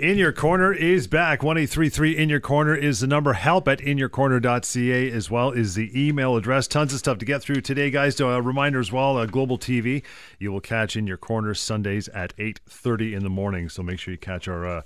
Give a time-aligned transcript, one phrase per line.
[0.00, 1.42] In Your Corner is back.
[1.42, 3.34] 1833 In Your Corner is the number.
[3.34, 6.66] Help at inyourcorner.ca as well is the email address.
[6.66, 8.18] Tons of stuff to get through today, guys.
[8.18, 10.02] A uh, reminder as well, uh, Global TV,
[10.38, 13.68] you will catch In Your Corner Sundays at 8.30 in the morning.
[13.68, 14.66] So make sure you catch our...
[14.66, 14.82] Uh,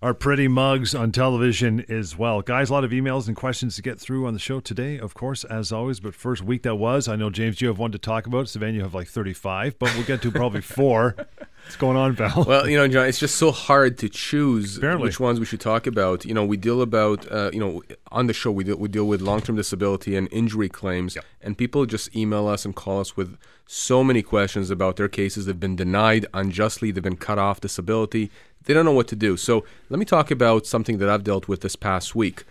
[0.00, 2.40] our pretty mugs on television as well.
[2.40, 5.12] Guys, a lot of emails and questions to get through on the show today, of
[5.14, 5.98] course, as always.
[5.98, 8.48] But first week that was, I know, James, you have one to talk about.
[8.48, 11.16] Savannah, you have like 35, but we'll get to probably four.
[11.64, 12.44] What's going on, Val?
[12.46, 15.04] Well, you know, John, it's just so hard to choose Apparently.
[15.08, 16.24] which ones we should talk about.
[16.24, 19.04] You know, we deal about, uh, you know, on the show we deal, we deal
[19.06, 21.24] with long-term disability and injury claims, Yep.
[21.42, 25.44] and people just email us and call us with so many questions about their cases.
[25.44, 26.90] They've been denied unjustly.
[26.92, 28.30] They've been cut off disability.
[28.68, 29.38] They don't know what to do.
[29.38, 32.44] So let me talk about something that I've dealt with this past week.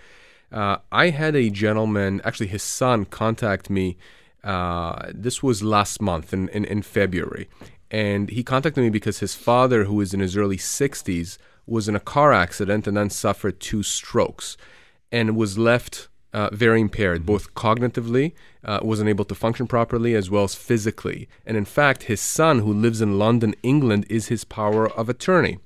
[0.51, 3.97] Uh, I had a gentleman, actually his son, contact me.
[4.43, 7.47] Uh, this was last month in, in, in February.
[7.91, 11.95] And he contacted me because his father, who is in his early 60s, was in
[11.95, 14.57] a car accident and then suffered two strokes
[15.11, 20.31] and was left uh, very impaired, both cognitively, uh, wasn't able to function properly, as
[20.31, 21.29] well as physically.
[21.45, 25.59] And in fact, his son, who lives in London, England, is his power of attorney.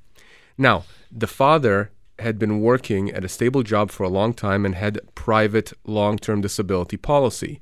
[0.58, 4.76] Now, the father had been working at a stable job for a long time and
[4.76, 7.60] had private long term disability policy.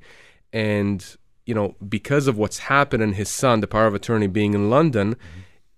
[0.52, 1.04] And,
[1.46, 4.70] you know, because of what's happened and his son, the power of attorney, being in
[4.70, 5.16] London,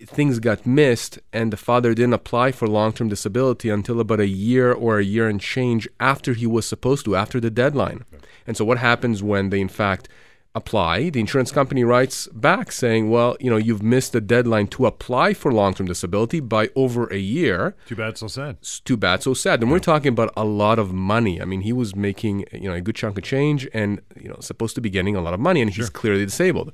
[0.07, 4.73] things got missed and the father didn't apply for long-term disability until about a year
[4.73, 8.05] or a year and change after he was supposed to after the deadline
[8.47, 10.09] and so what happens when they in fact
[10.55, 14.85] apply the insurance company writes back saying well you know you've missed the deadline to
[14.85, 18.57] apply for long-term disability by over a year Too bad, so sad.
[18.61, 19.63] it's too bad, so sad.
[19.63, 21.41] And we're talking about a lot of money.
[21.41, 24.37] I mean, he was making you know a good chunk of change, and you know
[24.41, 26.71] supposed to be getting a lot of money, and he's clearly disabled.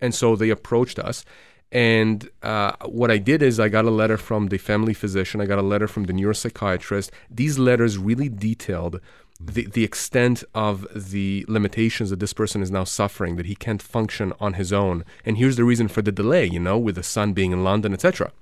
[0.00, 1.24] And so they approached us,
[1.70, 5.46] and uh, what I did is I got a letter from the family physician, I
[5.46, 7.10] got a letter from the neuropsychiatrist.
[7.30, 9.00] These letters really detailed.
[9.42, 13.80] The, the extent of the limitations that this person is now suffering, that he can't
[13.80, 15.02] function on his own.
[15.24, 17.94] And here's the reason for the delay, you know, with the son being in London,
[17.94, 18.32] etc.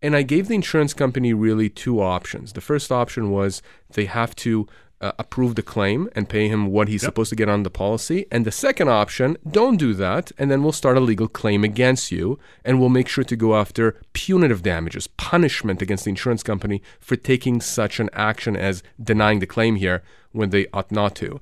[0.00, 2.54] And I gave the insurance company really two options.
[2.54, 3.62] The first option was
[3.92, 4.66] they have to
[5.02, 8.26] uh, approve the claim and pay him what he's supposed to get on the policy.
[8.30, 12.12] And the second option, don't do that, and then we'll start a legal claim against
[12.12, 16.80] you, and we'll make sure to go after punitive damages, punishment against the insurance company
[17.00, 21.40] for taking such an action as denying the claim here when they ought not to.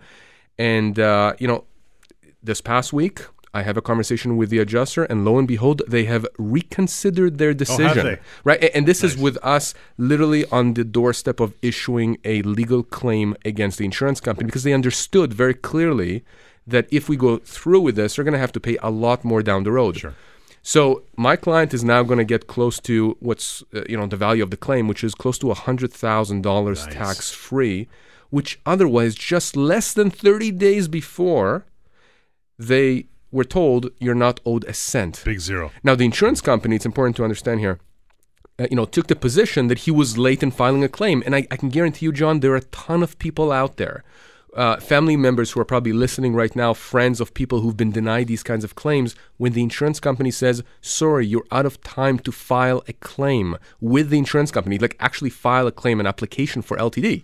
[0.59, 1.65] And, uh, you know,
[2.43, 3.21] this past week,
[3.53, 7.53] I have a conversation with the adjuster, and lo and behold, they have reconsidered their
[7.53, 8.07] decision.
[8.07, 8.19] they?
[8.45, 12.83] Right, A- and this is with us literally on the doorstep of issuing a legal
[12.85, 16.25] claim against the insurance company because they understood very clearly
[16.67, 19.25] that if we go through with this, they're going to have to pay a lot
[19.25, 19.97] more down the road.
[19.97, 20.15] Sure.
[20.63, 24.17] So my client is now going to get close to what's uh, you know the
[24.17, 26.95] value of the claim, which is close to hundred thousand dollars Nice.
[26.95, 27.89] tax free,
[28.29, 31.65] which otherwise just less than thirty days before
[32.59, 35.23] they were told you're not owed a cent.
[35.25, 35.71] Big zero.
[35.83, 37.79] Now, the insurance company, it's important to understand here,
[38.59, 41.23] uh, you know, took the position that he was late in filing a claim.
[41.25, 44.05] And I, I can guarantee you, John, there are a ton of people out there,
[44.55, 48.27] uh, family members who are probably listening right now, friends of people who've been denied
[48.27, 52.33] these kinds of claims, when the insurance company says, sorry, you're out of time to
[52.33, 56.77] file a claim with the insurance company, like actually file a claim, an application for
[56.77, 57.23] LTD.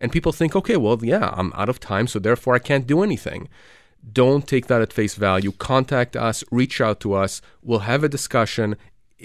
[0.00, 3.02] And people think, okay, well, yeah, I'm out of time, so therefore I can't do
[3.02, 3.48] anything
[4.12, 5.52] don't take that at face value.
[5.52, 7.40] Contact us, reach out to us.
[7.62, 8.76] We'll have a discussion.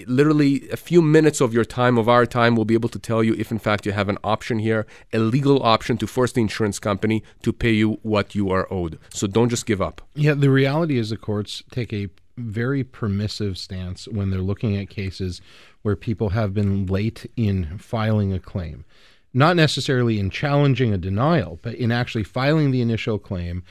[0.06, 3.22] Literally, a few minutes of your time, of our time, we'll be able to tell
[3.22, 6.40] you if, in fact, you have an option here, a legal option to force the
[6.40, 8.98] insurance company to pay you what you are owed.
[9.10, 10.02] So don't just give up.
[10.14, 14.90] Yeah, the reality is the courts take a very permissive stance when they're looking at
[14.90, 15.40] cases
[15.82, 18.84] where people have been late in filing a claim.
[19.32, 23.62] Not necessarily in challenging a denial, but in actually filing the initial claim.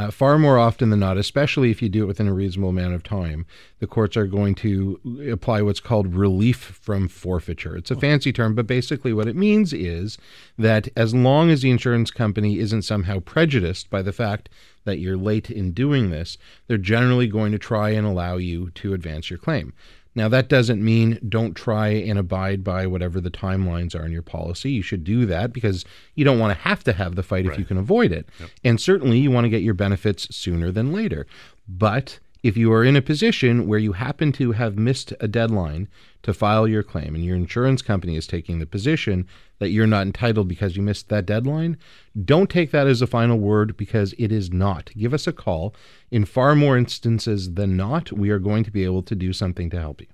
[0.00, 2.94] Uh, far more often than not, especially if you do it within a reasonable amount
[2.94, 3.44] of time,
[3.80, 4.98] the courts are going to
[5.30, 7.76] apply what's called relief from forfeiture.
[7.76, 10.16] It's a fancy term, but basically what it means is
[10.56, 14.48] that as long as the insurance company isn't somehow prejudiced by the fact
[14.84, 18.94] that you're late in doing this, they're generally going to try and allow you to
[18.94, 19.74] advance your claim.
[20.14, 24.22] Now, that doesn't mean don't try and abide by whatever the timelines are in your
[24.22, 24.70] policy.
[24.72, 25.84] You should do that because
[26.14, 28.28] you don't want to have to have the fight if you can avoid it.
[28.64, 31.26] And certainly you want to get your benefits sooner than later.
[31.68, 35.88] But if you are in a position where you happen to have missed a deadline
[36.22, 39.26] to file your claim and your insurance company is taking the position
[39.58, 41.76] that you're not entitled because you missed that deadline,
[42.24, 44.90] don't take that as a final word because it is not.
[44.96, 45.74] Give us a call.
[46.10, 49.70] In far more instances than not, we are going to be able to do something
[49.70, 50.06] to help you.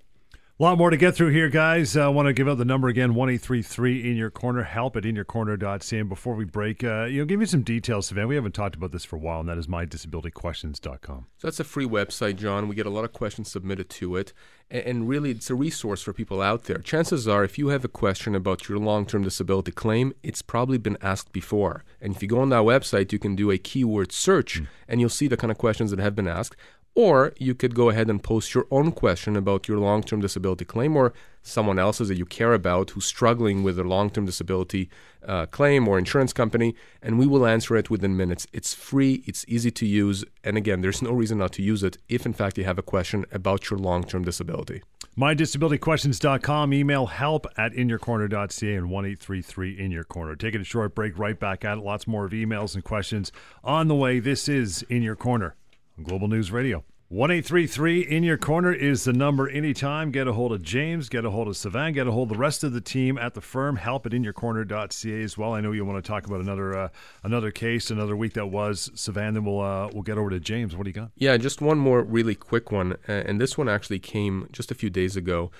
[0.58, 1.98] A lot more to get through here, guys.
[1.98, 5.02] I uh, want to give out the number again, 1833 in your corner, help at
[5.02, 5.98] inyourcorner.ca.
[5.98, 8.26] And before we break, uh, you know, give me some details, Sivan.
[8.26, 11.26] We haven't talked about this for a while, and that is mydisabilityquestions.com.
[11.36, 12.68] So that's a free website, John.
[12.68, 14.32] We get a lot of questions submitted to it.
[14.70, 16.78] And really, it's a resource for people out there.
[16.78, 20.78] Chances are, if you have a question about your long term disability claim, it's probably
[20.78, 21.84] been asked before.
[22.00, 24.66] And if you go on that website, you can do a keyword search mm.
[24.88, 26.56] and you'll see the kind of questions that have been asked.
[26.96, 30.64] Or you could go ahead and post your own question about your long term disability
[30.64, 31.12] claim or
[31.42, 34.88] someone else's that you care about who's struggling with a long term disability
[35.22, 38.46] uh, claim or insurance company, and we will answer it within minutes.
[38.50, 41.98] It's free, it's easy to use, and again, there's no reason not to use it
[42.08, 44.82] if, in fact, you have a question about your long term disability.
[45.18, 50.34] MyDisabilityQuestions.com, email help at inyourcorner.ca and 1833 in your corner.
[50.34, 51.84] Taking a short break, right back at it.
[51.84, 53.32] Lots more of emails and questions
[53.62, 54.18] on the way.
[54.18, 55.56] This is In Your Corner.
[56.02, 56.84] Global News Radio.
[57.08, 60.10] 1833 in your corner is the number anytime.
[60.10, 62.40] Get a hold of James, get a hold of Sivan, get a hold of the
[62.40, 63.76] rest of the team at the firm.
[63.76, 65.52] Help at inyourcorner.ca as well.
[65.52, 66.88] I know you want to talk about another uh,
[67.22, 69.34] another case, another week that was Sivan.
[69.34, 70.74] Then we'll uh, we'll get over to James.
[70.74, 71.12] What do you got?
[71.14, 74.90] Yeah, just one more really quick one, and this one actually came just a few
[74.90, 75.52] days ago.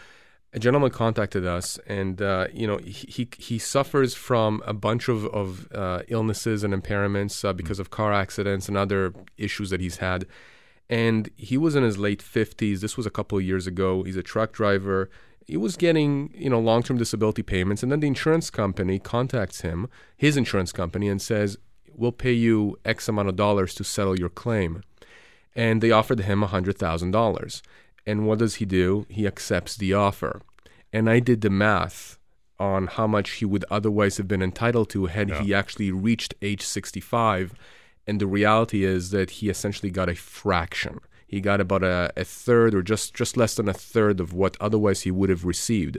[0.56, 5.08] A gentleman contacted us, and uh, you know he, he, he suffers from a bunch
[5.08, 9.80] of of uh, illnesses and impairments uh, because of car accidents and other issues that
[9.80, 10.26] he's had
[10.88, 12.80] and he was in his late 50s.
[12.80, 14.02] This was a couple of years ago.
[14.02, 15.10] He's a truck driver.
[15.46, 19.88] He was getting, you know, long-term disability payments, and then the insurance company contacts him,
[20.16, 21.56] his insurance company, and says,
[21.94, 24.82] "We'll pay you X amount of dollars to settle your claim."
[25.54, 27.62] And they offered him $100,000.
[28.06, 29.06] And what does he do?
[29.08, 30.42] He accepts the offer.
[30.92, 32.18] And I did the math
[32.58, 35.42] on how much he would otherwise have been entitled to had yeah.
[35.42, 37.54] he actually reached age 65
[38.06, 41.00] and the reality is that he essentially got a fraction.
[41.26, 44.56] He got about a, a third or just, just less than a third of what
[44.60, 45.98] otherwise he would have received.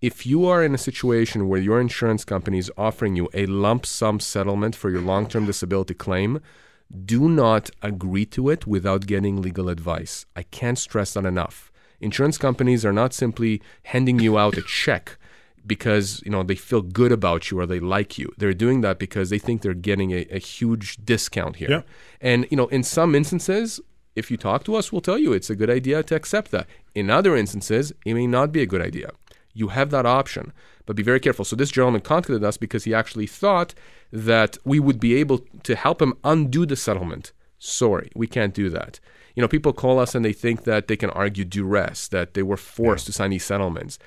[0.00, 3.84] If you are in a situation where your insurance company is offering you a lump
[3.84, 6.40] sum settlement for your long term disability claim,
[7.04, 10.26] do not agree to it without getting legal advice.
[10.36, 11.72] I can't stress that enough.
[12.00, 15.18] Insurance companies are not simply handing you out a check
[15.66, 18.32] because you know they feel good about you or they like you.
[18.36, 21.70] They're doing that because they think they're getting a, a huge discount here.
[21.70, 21.82] Yeah.
[22.20, 23.80] And you know, in some instances,
[24.14, 26.66] if you talk to us, we'll tell you it's a good idea to accept that.
[26.94, 29.12] In other instances, it may not be a good idea.
[29.52, 30.52] You have that option,
[30.86, 31.44] but be very careful.
[31.44, 33.74] So this gentleman contacted us because he actually thought
[34.12, 37.32] that we would be able to help him undo the settlement.
[37.58, 39.00] Sorry, we can't do that.
[39.34, 42.42] You know, people call us and they think that they can argue duress, that they
[42.42, 43.06] were forced yeah.
[43.06, 43.98] to sign these settlements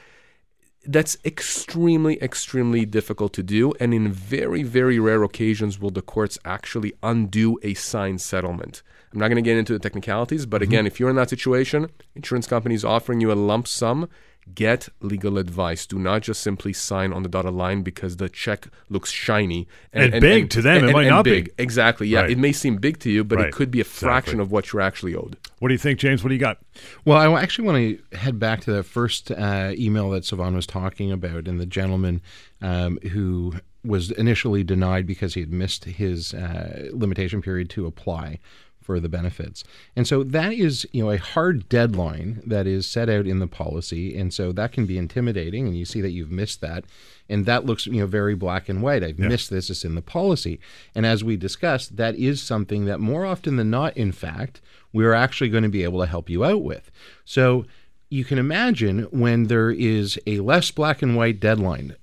[0.88, 3.74] that's extremely, extremely difficult to do.
[3.80, 8.82] And in very, very rare occasions will the courts actually undo a signed settlement.
[9.14, 10.72] I'm not going to get into the technicalities, but mm-hmm.
[10.72, 14.10] again, if you're in that situation, insurance companies offering you a lump sum,
[14.54, 15.86] get legal advice.
[15.86, 20.06] Do not just simply sign on the dotted line because the check looks shiny and,
[20.06, 20.88] and, and big and, to them.
[20.88, 21.46] it might not big.
[21.46, 22.08] be exactly.
[22.08, 22.32] Yeah, right.
[22.32, 23.48] it may seem big to you, but right.
[23.48, 24.42] it could be a fraction exactly.
[24.42, 25.38] of what you're actually owed.
[25.60, 26.24] What do you think, James?
[26.24, 26.60] What do you got?
[27.06, 27.78] Well, I actually want
[28.12, 31.66] to head back to the first uh, email that Sivan was talking about, and the
[31.66, 32.22] gentleman
[32.62, 38.40] um, who was initially denied because he had missed his uh, limitation period to apply
[38.88, 39.66] for the benefits.
[39.98, 43.46] And so that is, you know, a hard deadline that is set out in the
[43.46, 45.68] policy, and so that can be intimidating.
[45.68, 46.86] And you see that you've missed that,
[47.28, 49.04] and that looks, you know, very black and white.
[49.04, 49.28] I've yeah.
[49.28, 49.70] missed this.
[49.70, 50.62] It's in the policy.
[50.96, 54.62] And as we discussed, that is something that more often than not, in fact,
[54.94, 56.90] we're actually going to be able to help you out with.
[57.26, 57.66] So
[58.10, 61.98] you can imagine when there is a less black and white deadline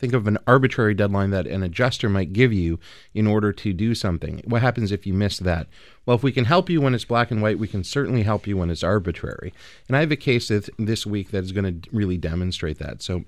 [0.00, 2.80] Think of an arbitrary deadline that an adjuster might give you
[3.14, 4.42] in order to do something.
[4.46, 5.66] What happens if you miss that?
[6.06, 8.46] Well, if we can help you when it's black and white, we can certainly help
[8.46, 9.52] you when it's arbitrary.
[9.86, 13.02] And I have a case this week that is going to really demonstrate that.
[13.02, 13.24] So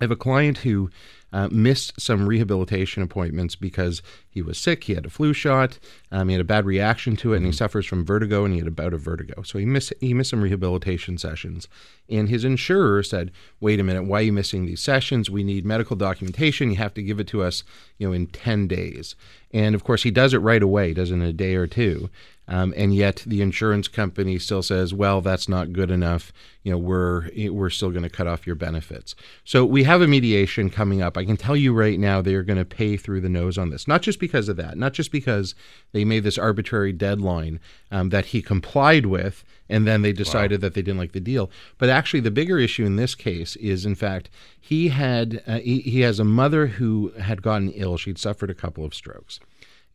[0.00, 0.90] I have a client who
[1.32, 4.84] uh, missed some rehabilitation appointments because he was sick.
[4.84, 5.78] He had a flu shot.
[6.12, 7.56] Um, he had a bad reaction to it, and he mm-hmm.
[7.56, 9.42] suffers from vertigo, and he had a bout of vertigo.
[9.42, 11.68] So he missed he missed some rehabilitation sessions.
[12.08, 15.28] And his insurer said, "Wait a minute, why are you missing these sessions?
[15.28, 16.70] We need medical documentation.
[16.70, 17.64] You have to give it to us,
[17.98, 19.16] you know, in ten days."
[19.52, 20.88] And of course, he does it right away.
[20.88, 22.08] He Does it in a day or two.
[22.48, 26.32] Um, and yet the insurance company still says, "Well, that's not good enough.
[26.62, 30.06] You know, we're we're still going to cut off your benefits." So we have a
[30.06, 31.16] mediation coming up.
[31.16, 33.70] I can tell you right now, they are going to pay through the nose on
[33.70, 33.88] this.
[33.88, 35.54] Not just because of that, not just because
[35.92, 37.58] they made this arbitrary deadline
[37.90, 40.66] um, that he complied with, and then they decided wow.
[40.66, 41.50] that they didn't like the deal.
[41.78, 45.80] But actually, the bigger issue in this case is, in fact, he had uh, he,
[45.80, 47.96] he has a mother who had gotten ill.
[47.96, 49.40] She'd suffered a couple of strokes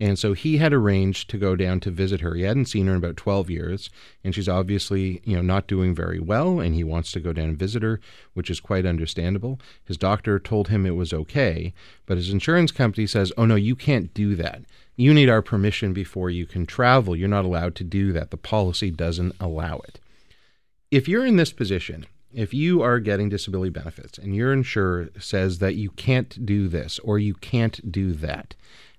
[0.01, 2.34] And so he had arranged to go down to visit her.
[2.34, 3.91] He hadn't seen her in about 12 years,
[4.24, 7.50] and she's obviously, you know, not doing very well, and he wants to go down
[7.50, 8.00] and visit her,
[8.34, 9.60] which is quite understandable.
[9.86, 11.72] His doctor told him it was okay,
[12.08, 14.63] but his insurance company says, "Oh no, you can't do that.
[14.96, 17.15] You need our permission before you can travel.
[17.15, 18.31] You're not allowed to do that.
[18.31, 20.00] The policy doesn't allow it."
[20.89, 25.60] If you're in this position, if you are getting disability benefits and your insurer says
[25.60, 28.55] that you can't do this or you can't do that,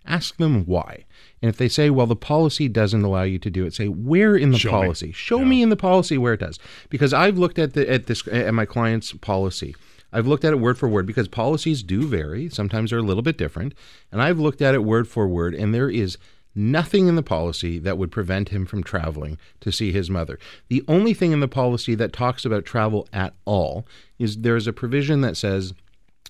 [0.07, 1.05] Ask them why.
[1.41, 4.37] And if they say, well, the policy doesn't allow you to do it, say, where
[4.37, 4.73] in the Show me.
[4.73, 5.13] policy?
[5.13, 5.45] Show Yeah.
[5.47, 6.59] me in the policy where it does.
[6.91, 9.75] Because I've looked at the at this at my client's policy.
[10.13, 12.49] I've looked at it word for word because policies do vary.
[12.51, 13.75] Sometimes they're a little bit different.
[14.11, 16.19] And I've looked at it word for word, and there is
[16.55, 20.39] nothing in the policy that would prevent him from traveling to see his mother.
[20.69, 23.87] The only thing in the policy that talks about travel at all
[24.19, 25.73] is there's a provision that says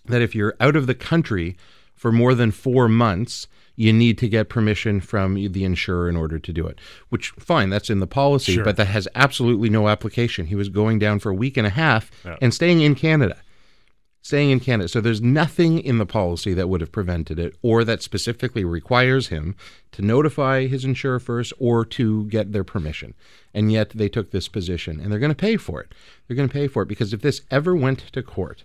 [0.04, 1.56] that if you're out of the country
[1.96, 6.38] for more than four months, you need to get permission from the insurer in order
[6.38, 6.78] to do it.
[7.08, 8.64] Which, fine, that's in the policy, Sure.
[8.64, 10.46] but that has absolutely no application.
[10.46, 12.36] He was going down for a week and a half Yeah.
[12.42, 13.38] and staying in Canada.
[14.24, 14.88] Staying in Canada.
[14.88, 19.28] So there's nothing in the policy that would have prevented it or that specifically requires
[19.28, 19.56] him
[19.90, 23.14] to notify his insurer first or to get their permission.
[23.52, 25.92] And yet they took this position and they're going to pay for it.
[26.28, 28.62] They're going to pay for it because if this ever went to court,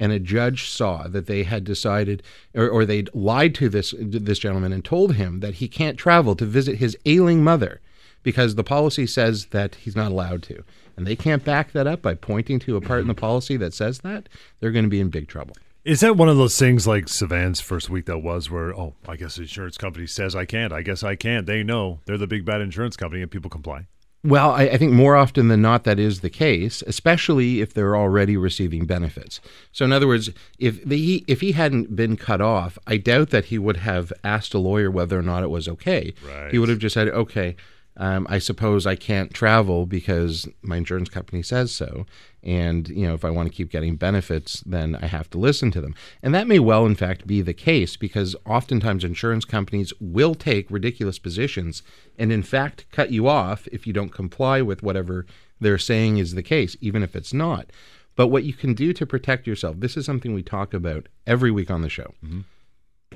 [0.00, 2.22] and a judge saw that they had decided
[2.54, 6.34] or, or they'd lied to this this gentleman and told him that he can't travel
[6.34, 7.80] to visit his ailing mother
[8.22, 10.64] because the policy says that he's not allowed to
[10.96, 13.20] and they can't back that up by pointing to a part in the mm-hmm.
[13.20, 14.28] policy that says that
[14.58, 15.54] they're going to be in big trouble
[15.84, 19.16] Is that one of those things like Sivan's first week that was where, oh, I
[19.16, 20.72] guess the insurance company says I can't.
[20.72, 21.46] I guess I can't.
[21.46, 23.86] They know they're the big bad insurance company and people comply.
[24.22, 27.96] Well, I, I think more often than not that is the case, especially if they're
[27.96, 29.40] already receiving benefits.
[29.72, 33.30] So, in other words, if the, he if he hadn't been cut off, I doubt
[33.30, 36.12] that he would have asked a lawyer whether or not it was okay.
[36.26, 36.50] Right.
[36.50, 37.56] He would have just said, "Okay,
[37.96, 42.06] um, I suppose I can't travel because my insurance company says so,
[42.42, 45.70] and you know if I want to keep getting benefits, then I have to listen
[45.72, 49.92] to them." And that may well, in fact, be the case because oftentimes insurance companies
[50.00, 51.82] will take ridiculous positions
[52.18, 55.26] and, in fact, cut you off if you don't comply with whatever
[55.60, 57.70] they're saying is the case, even if it's not.
[58.16, 61.50] But what you can do to protect yourself, this is something we talk about every
[61.50, 62.14] week on the show.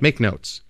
[0.01, 0.61] Make notes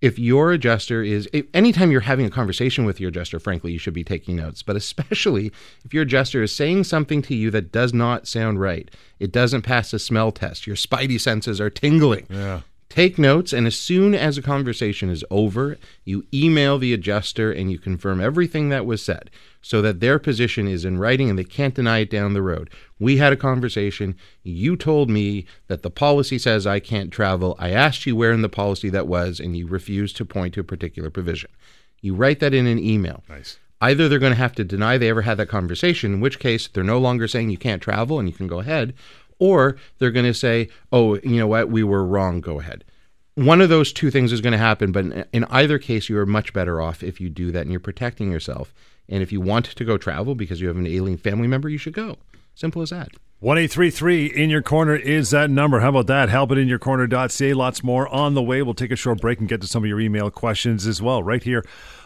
[0.00, 3.94] if your adjuster is anytime you're having a conversation with your adjuster frankly you should
[3.94, 4.62] be taking notes.
[4.62, 5.52] But especially
[5.84, 8.90] if your adjuster is saying something to you that does not sound right.
[9.18, 10.66] It doesn't pass a smell test.
[10.66, 12.26] Your spidey senses are tingling.
[12.28, 12.60] Yeah.
[12.88, 17.70] Take notes, and as soon as a conversation is over, you email the adjuster and
[17.70, 21.44] you confirm everything that was said so that their position is in writing and they
[21.44, 22.70] can't deny it down the road.
[23.00, 24.16] We had a conversation.
[24.44, 27.56] You told me that the policy says I can't travel.
[27.58, 30.60] I asked you where in the policy that was, and you refused to point to
[30.60, 31.50] a particular provision.
[32.00, 33.24] You write that in an email.
[33.28, 33.58] Nice.
[33.80, 36.68] Either they're going to have to deny they ever had that conversation, in which case
[36.68, 38.94] they're no longer saying you can't travel and you can go ahead,
[39.38, 42.84] or they're going to say, oh, you know what, we were wrong, go ahead.
[43.34, 46.26] One of those two things is going to happen, but in- either case, you are
[46.26, 48.72] much better off if you do that and you're protecting yourself.
[49.08, 51.78] And if you want to go travel because you have an alien family member, you
[51.78, 52.16] should go.
[52.54, 53.10] Simple as that.
[53.38, 55.80] One eight three three in your corner is that number.
[55.80, 56.30] How about that?
[56.30, 57.52] Help it in your corner.ca.
[57.52, 58.62] Lots more on the way.
[58.62, 61.22] We'll take a short break and get to some of your email questions as well,
[61.22, 61.62] right here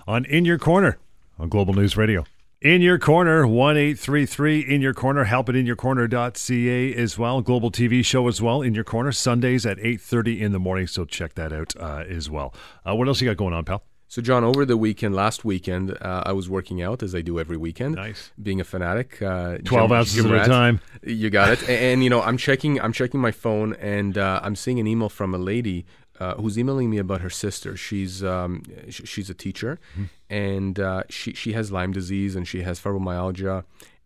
[0.09, 0.99] on In Your Corner
[1.39, 2.25] on Global News Radio.
[2.63, 5.25] In your corner, one eight three three in your corner.
[5.25, 7.41] Help it in your corner.ca as well.
[7.41, 8.61] Global TV show as well.
[8.61, 10.87] In your corner Sundays at eight thirty in the morning.
[10.87, 12.53] So check that out uh, as well.
[12.87, 13.83] Uh, what else you got going on, pal?
[14.09, 17.39] So, John, over the weekend, last weekend, uh, I was working out as I do
[17.41, 17.95] every weekend.
[17.95, 18.31] Nice.
[18.43, 19.23] Being a fanatic.
[19.23, 20.81] Uh, Twelve gym- ounces gym at a time.
[21.03, 21.61] You got it.
[21.63, 22.79] and, and, you know, I'm checking.
[22.79, 25.87] I'm checking my phone, and uh, I'm seeing an email from a lady
[26.21, 27.77] uh, who's emailing me about her sister.
[27.77, 29.81] She's um, sh- she's a teacher,
[30.29, 33.65] and uh, she she has Lyme disease and she has fibromyalgia,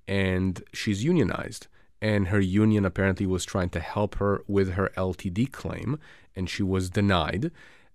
[0.09, 1.67] and she's unionized.
[2.01, 5.99] And her union apparently was trying to help her with her LTD claim,
[6.37, 7.51] and she was denied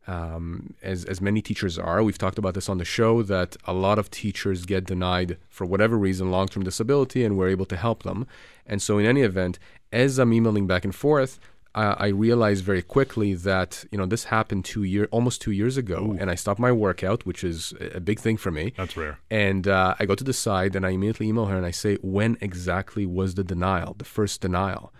[0.07, 2.03] um, as as many teachers are.
[2.03, 5.65] We've talked about this on the show that a lot of teachers get denied for
[5.65, 8.25] whatever reason, long term disability, and we're able to help them.
[8.65, 9.59] And so, in any event,
[9.93, 11.39] as I'm emailing back and forth,
[11.75, 15.77] uh, I realized very quickly that you know this happened two year almost two years
[15.77, 18.73] ago, and I stopped my workout, which is a big thing for me.
[18.75, 19.19] That's rare.
[19.29, 21.97] And uh, I go to the side and I immediately email her and I say,
[22.01, 24.93] when exactly was the denial, the first denial?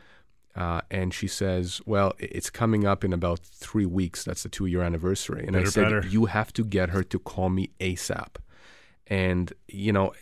[0.56, 4.24] Uh, and she says, well, it's coming up in about three weeks.
[4.24, 5.46] That's the two year anniversary.
[5.48, 6.08] And I said, better.
[6.08, 8.36] you have to get her to call me ASAP.
[9.10, 10.14] And you know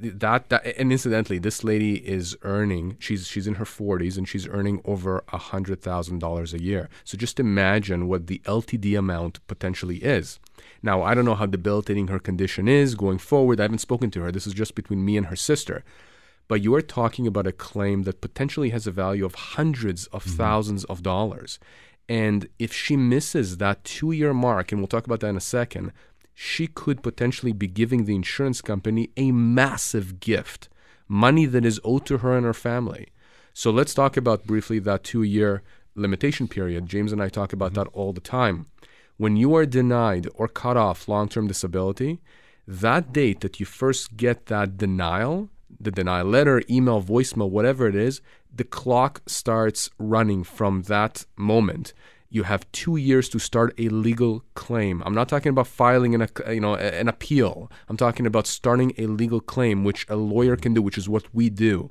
[0.00, 4.48] that that and incidentally this lady is earning she's she's in her 40s and she's
[4.48, 6.88] earning over a hundred thousand dollars a year.
[7.04, 10.40] So just imagine what the ltd amount potentially is.
[10.82, 13.60] Now i don't know how debilitating her condition is going forward.
[13.60, 14.32] I haven't spoken to her.
[14.32, 15.84] This is just between me and her sister.
[16.48, 20.24] But you are talking about a claim that potentially has a value of hundreds of
[20.24, 20.36] mm-hmm.
[20.36, 21.58] thousands of dollars.
[22.08, 25.40] And if she misses that two year mark, and we'll talk about that in a
[25.40, 25.92] second,
[26.40, 30.68] she could potentially be giving the insurance company a massive gift,
[31.08, 33.08] money that is owed to her and her family.
[33.52, 35.64] So let's talk about briefly that two year
[35.96, 36.86] limitation period.
[36.86, 37.82] James and I talk about mm-hmm.
[37.82, 38.66] that all the time.
[39.16, 42.20] When you are denied or cut off long term disability,
[42.68, 47.96] that date that you first get that denial, the denial letter, email, voicemail, whatever it
[47.96, 48.20] is,
[48.54, 51.94] the clock starts running from that moment
[52.30, 55.02] you have two years to start a legal claim.
[55.04, 57.70] I'm not talking about filing an, uh, you know, an appeal.
[57.88, 61.32] I'm talking about starting a legal claim, which a lawyer can do, which is what
[61.34, 61.90] we do.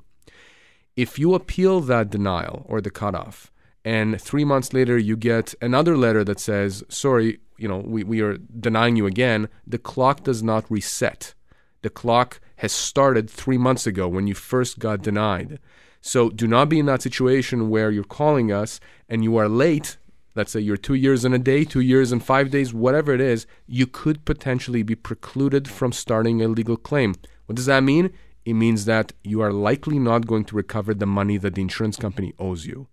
[0.96, 3.52] If you appeal that denial or the cutoff,
[3.84, 8.20] and three months later you get another letter that says, sorry, you know, we, we
[8.20, 11.34] are denying you again, the clock does not reset.
[11.82, 15.58] The clock has started three months ago when you first got denied.
[16.00, 19.97] So do not be in that situation where you're calling us and you are late
[20.38, 23.20] let's say you're two years and a day, two years and five days, whatever it
[23.20, 27.16] is, you could potentially be precluded from starting a legal claim.
[27.46, 28.12] What does that mean?
[28.44, 31.96] It means that you are likely not going to recover the money that the insurance
[31.96, 32.86] company owes you.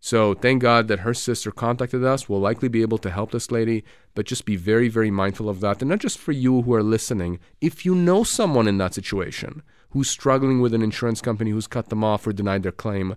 [0.00, 2.28] So thank God that her sister contacted us.
[2.28, 5.60] We'll likely be able to help this lady, but just be very, very mindful of
[5.60, 5.80] that.
[5.80, 9.62] And not just for you who are listening, if you know someone in that situation
[9.90, 13.14] who's struggling with an insurance company who's cut them off or denied their claim,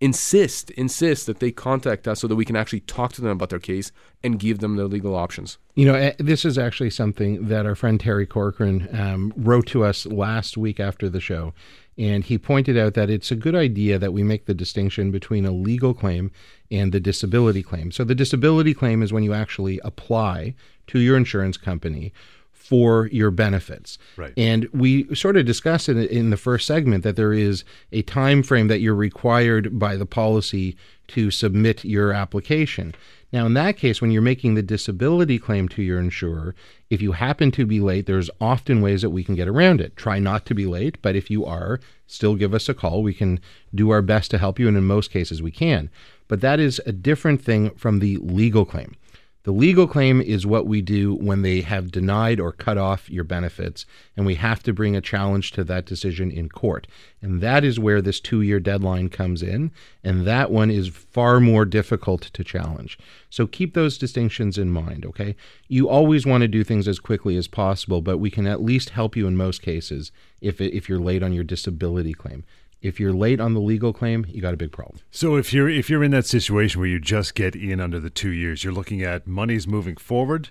[0.00, 3.48] insist insist that they contact us so that we can actually talk to them about
[3.48, 5.56] their case and give them their legal options.
[5.74, 9.84] You know eh, this is actually something that our friend terry corcoran um, wrote to
[9.84, 11.54] us last week after the show.
[11.98, 15.46] And he pointed out that it's a good idea that we make the distinction between
[15.46, 16.30] a legal claim
[16.70, 17.90] and the disability claim.
[17.90, 20.54] So the disability claim is when you actually apply
[20.88, 22.12] to your insurance company
[22.68, 23.96] for your benefits.
[24.16, 24.32] Right.
[24.36, 28.42] And we sort of discussed it in the first segment that there is a time
[28.42, 30.76] frame that you're required by the policy
[31.08, 32.94] to submit your application.
[33.32, 36.54] Now, in that case, when you're making the disability claim to your insurer,
[36.90, 39.96] if you happen to be late, there's often ways that we can get around it.
[39.96, 43.02] Try not to be late, but if you are, still give us a call.
[43.02, 43.40] We can
[43.74, 45.90] do our best to help you, and in most cases, we can.
[46.28, 48.94] But that is a different thing from the legal claim.
[49.46, 53.22] The legal claim is what we do when they have denied or cut off your
[53.22, 56.88] benefits, and we have to bring a challenge to that decision in court.
[57.22, 59.70] And that is where this two year deadline comes in,
[60.02, 62.98] and that one is far more difficult to challenge.
[63.30, 65.36] So keep those distinctions in mind, okay?
[65.68, 68.90] You always want to do things as quickly as possible, but we can at least
[68.90, 72.42] help you in most cases if, if you're late on your disability claim.
[72.82, 75.00] If you're late on the legal claim, you got a big problem.
[75.10, 78.10] So if you're if you're in that situation where you just get in under the
[78.10, 80.50] two years, you're looking at monies moving forward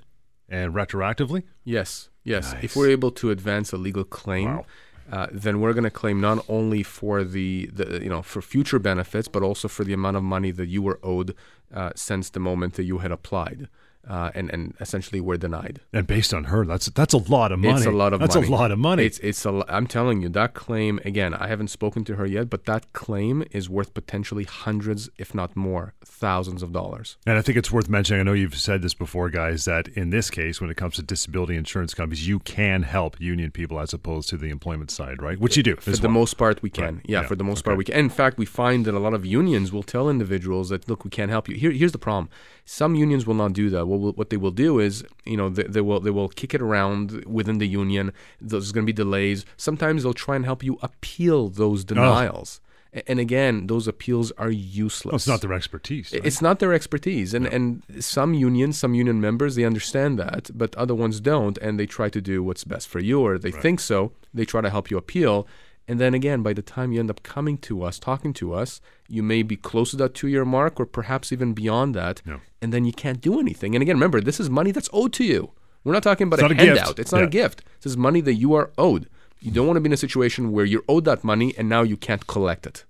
[0.50, 1.44] and retroactively.
[1.64, 2.54] Yes, yes.
[2.54, 2.64] Nice.
[2.64, 4.58] If we're able to advance a legal claim.
[4.58, 4.66] Wow.
[5.12, 8.80] Uh, then we're going to claim not only for the, the you know for future
[8.80, 11.36] benefits, but also for the amount of money that you were owed
[11.72, 13.70] uh, since the moment that you had applied
[14.08, 15.82] uh, and and essentially were denied.
[15.94, 17.76] And based on her, that's that's a lot of money.
[17.76, 18.48] It's a lot of that's money.
[18.48, 19.06] a lot of money.
[19.06, 19.64] It's it's a.
[19.68, 21.34] I'm telling you, that claim again.
[21.34, 25.56] I haven't spoken to her yet, but that claim is worth potentially hundreds, if not
[25.56, 27.18] more, thousands of dollars.
[27.26, 28.22] And I think it's worth mentioning.
[28.22, 31.02] I know you've said this before, guys, that in this case, when it comes to
[31.02, 35.40] disability insurance companies, you can help union people as opposed to the employment side, right?
[35.40, 36.62] Which you do for the most part.
[36.62, 37.06] We can, right.
[37.06, 37.66] yeah, yeah, For the most okay.
[37.66, 37.96] part, we can.
[37.96, 41.10] in fact, we find that a lot of unions will tell individuals that look, we
[41.10, 41.56] can't help you.
[41.56, 42.30] Here, here's the problem
[42.66, 43.86] some unions will not do that.
[43.96, 46.62] What, what they will do is, you know, they, they, will they will kick it
[46.62, 48.12] around within the union.
[48.42, 49.46] There's going to be delays.
[49.58, 52.60] Sometimes they'll try and help you appeal those denials.
[52.62, 52.66] Oh.
[53.08, 55.12] And again, those appeals are useless.
[55.12, 56.14] Well, it's not their expertise.
[56.14, 56.26] Right?
[56.26, 57.52] It's not their expertise, and no.
[57.52, 61.86] and some unions, some union members, they understand that, but other ones don't, and they
[61.86, 63.62] try to do what's best for you, or they right.
[63.62, 64.14] think so.
[64.34, 65.46] They try to help you appeal,
[65.88, 68.82] and then again, by the time you end up coming to us, talking to us,
[69.08, 72.22] you may be close to that two year mark or perhaps even beyond that.
[72.26, 72.42] No.
[72.62, 73.76] And then you can't do anything.
[73.76, 75.52] And again, remember, this is money that's owed to you.
[75.84, 76.98] We're not talking about it's a handout.
[76.98, 77.28] It's not yeah.
[77.28, 77.64] a gift.
[77.82, 79.08] This is money that you are owed.
[79.40, 81.84] You don't want to be in a situation where you're owed that money and now
[81.84, 82.86] you can't collect it.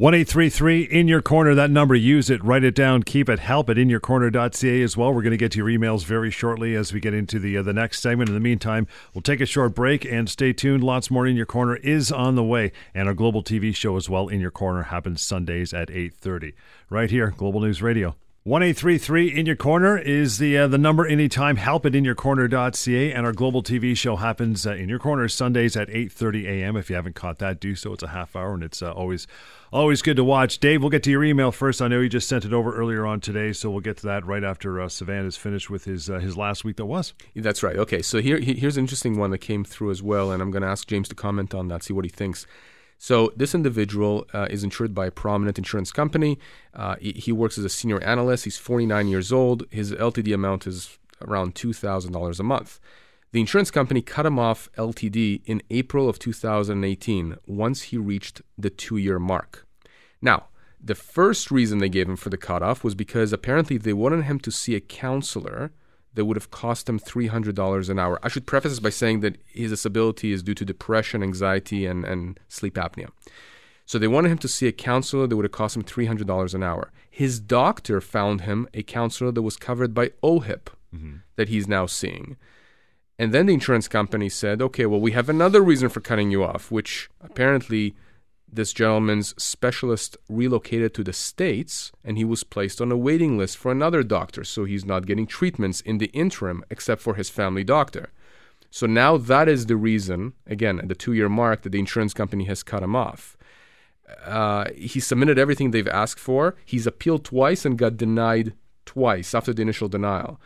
[0.00, 1.54] 1833 in your corner.
[1.54, 5.12] That number, use it, write it down, keep it, help at inyourcorner.ca as well.
[5.12, 7.62] We're going to get to your emails very shortly as we get into the uh,
[7.62, 8.30] the next segment.
[8.30, 10.82] In the meantime, we'll take a short break and stay tuned.
[10.82, 14.08] Lots more in your corner is on the way, and our global TV show as
[14.08, 14.28] well.
[14.28, 16.54] In your corner happens Sundays at 8:30
[16.88, 18.16] right here, Global News Radio.
[18.42, 21.56] One eight three three in your corner is the uh, the number anytime.
[21.56, 25.90] Help at inyourcorner.ca and our global TV show happens uh, in your corner Sundays at
[25.90, 26.74] eight thirty a.m.
[26.74, 27.92] If you haven't caught that, do so.
[27.92, 29.26] It's a half hour and it's uh, always
[29.74, 30.58] always good to watch.
[30.58, 31.82] Dave, we'll get to your email first.
[31.82, 34.24] I know you just sent it over earlier on today, so we'll get to that
[34.24, 37.12] right after uh, Savannah is finished with his uh, his last week that was.
[37.36, 37.76] That's right.
[37.76, 40.62] Okay, so here here's an interesting one that came through as well, and I'm going
[40.62, 42.46] to ask James to comment on that, see what he thinks.
[43.02, 46.38] So this individual uh, is insured by a prominent insurance company.
[46.74, 48.44] Uh, he, he works as a senior analyst.
[48.44, 49.64] He's 49 years old.
[49.70, 52.78] His LTD amount is around $2,000 a month.
[53.32, 58.68] The insurance company cut him off LTD in April of 2018 once he reached the
[58.68, 59.66] two-year mark.
[60.20, 64.24] Now, the first reason they gave him for the cutoff was because apparently they wanted
[64.24, 65.72] him to see a counselor
[66.14, 68.18] that would have cost him $300 an hour.
[68.22, 72.04] I should preface this by saying that his disability is due to depression, anxiety, and,
[72.04, 73.10] and sleep apnea.
[73.86, 76.62] So they wanted him to see a counselor that would have cost him $300 an
[76.62, 76.92] hour.
[77.10, 81.16] His doctor found him a counselor that was covered by OHIP mm-hmm.
[81.36, 82.36] that he's now seeing.
[83.18, 86.42] And then the insurance company said, okay, well, we have another reason for cutting you
[86.42, 87.94] off, which apparently
[88.52, 93.56] this gentleman's specialist relocated to the States and he was placed on a waiting list
[93.56, 94.44] for another doctor.
[94.44, 98.10] So he's not getting treatments in the interim except for his family doctor.
[98.70, 102.14] So now that is the reason, again, at the two year mark, that the insurance
[102.14, 103.36] company has cut him off.
[104.24, 106.56] Uh, he submitted everything they've asked for.
[106.64, 108.54] He's appealed twice and got denied
[108.86, 110.40] twice after the initial denial.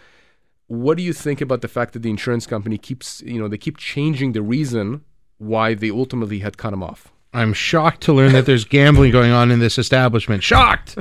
[0.67, 3.59] What do you think about the fact that the insurance company keeps, you know, they
[3.59, 5.05] keep changing the reason
[5.39, 7.14] why they ultimately had cut him off?
[7.35, 10.45] I'm shocked to learn that there's gambling going on in this establishment.
[10.45, 10.97] Shocked.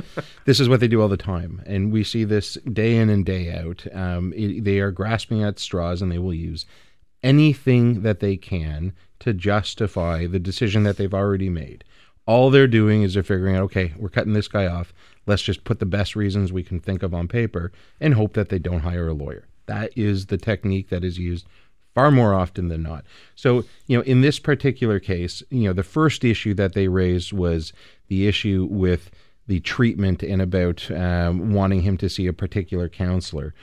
[0.46, 3.24] this is what they do all the time, and we see this day in and
[3.24, 3.86] day out.
[3.94, 6.66] Um, it, they are grasping at straws, and they will use
[7.22, 11.84] anything that they can to justify the decision that they've already made.
[12.26, 14.92] All they're doing is they're figuring out, okay, we're cutting this guy off.
[15.26, 17.70] Let's just put the best reasons we can think of on paper
[18.00, 19.46] and hope that they don't hire a lawyer.
[19.66, 21.46] That is the technique that is used
[21.94, 23.04] far more often than not.
[23.34, 27.32] So, you know, in this particular case, you know, the first issue that they raised
[27.32, 27.72] was
[28.08, 29.10] the issue with
[29.46, 33.54] the treatment and about um, wanting him to see a particular counselor.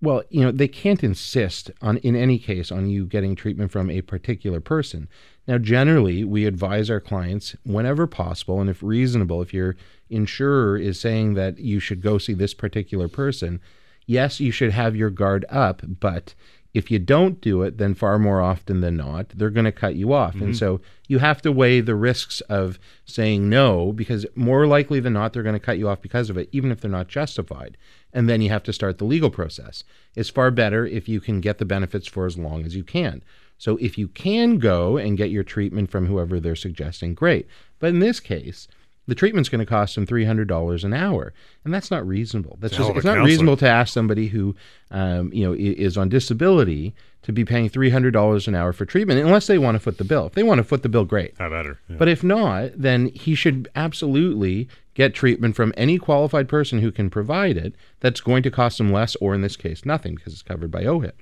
[0.00, 3.90] Well, you know, they can't insist on, in any case, on you getting treatment from
[3.90, 5.08] a particular person.
[5.48, 9.76] Now, generally, we advise our clients whenever possible, and if reasonable, if your
[10.08, 13.60] insurer is saying that you should go see this particular person,
[14.06, 16.34] yes, you should have your guard up, but
[16.78, 19.96] if you don't do it, then far more often than not, they're going to cut
[19.96, 20.34] you off.
[20.34, 20.52] And mm-hmm.
[20.52, 25.32] so you have to weigh the risks of saying no, because more likely than not,
[25.32, 27.76] they're going to cut you off because of it, even if they're not justified.
[28.12, 29.82] And then you have to start the legal process.
[30.14, 33.24] It's far better if you can get the benefits for as long as you can.
[33.58, 37.48] So if you can go and get your treatment from whoever they're suggesting, great.
[37.80, 38.68] But in this case,
[39.08, 41.32] the treatment's going to cost them three hundred dollars an hour,
[41.64, 42.56] and that's not reasonable.
[42.60, 43.26] That's It's just, it's not counselor.
[43.26, 44.54] reasonable to ask somebody who,
[44.92, 48.84] um, you know, is on disability to be paying three hundred dollars an hour for
[48.84, 50.26] treatment, unless they want to foot the bill.
[50.26, 51.34] If they want to foot the bill, great.
[51.38, 51.80] How better?
[51.88, 51.96] Yeah.
[51.98, 57.08] But if not, then he should absolutely get treatment from any qualified person who can
[57.10, 57.74] provide it.
[58.00, 60.84] That's going to cost him less, or in this case, nothing, because it's covered by
[60.84, 61.12] OHIP.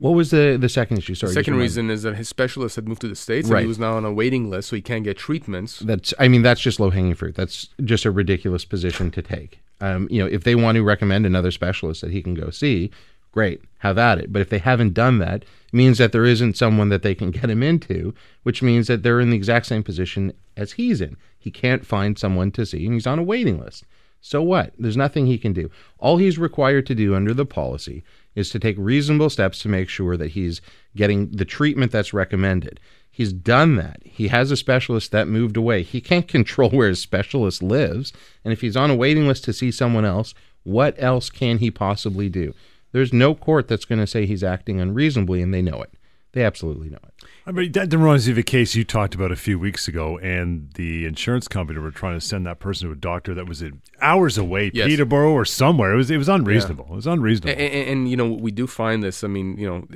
[0.00, 1.14] What was the the second issue?
[1.14, 3.66] Sorry, The second reason is that his specialist had moved to the States and he
[3.66, 5.78] was now on a waiting list, so he can't get treatments.
[5.78, 7.34] That's I mean that's just low hanging fruit.
[7.34, 9.60] That's just a ridiculous position to take.
[9.82, 12.90] Um, you know, if they want to recommend another specialist that he can go see,
[13.30, 14.32] great, have at it.
[14.32, 17.30] But if they haven't done that, it means that there isn't someone that they can
[17.38, 21.18] get him into, which means that they're in the exact same position as he's in.
[21.38, 23.84] He can't find someone to see, and he's on a waiting list.
[24.22, 24.72] So what?
[24.78, 25.70] There's nothing he can do.
[25.98, 28.02] All he's required to do under the policy
[28.34, 30.60] is to take reasonable steps to make sure that he's
[30.96, 32.80] getting the treatment that's recommended.
[33.10, 34.00] He's done that.
[34.04, 35.82] He has a specialist that moved away.
[35.82, 38.12] He can't control where his specialist lives.
[38.44, 41.70] And if he's on a waiting list to see someone else, what else can he
[41.70, 42.54] possibly do?
[42.92, 45.92] There's no court that's going to say he's acting unreasonably, and they know it.
[46.32, 47.14] They absolutely know it.
[47.44, 50.16] I mean, that reminds me of a case you talked about a few weeks ago,
[50.18, 53.62] and the insurance company were trying to send that person to a doctor that was
[53.62, 54.86] in hours away, Yes.
[54.86, 55.92] Peterborough or somewhere.
[55.92, 56.86] It was it was unreasonable.
[56.90, 57.50] It was unreasonable.
[57.60, 59.24] And, and, and, you know we do find this.
[59.24, 59.86] I mean, you know,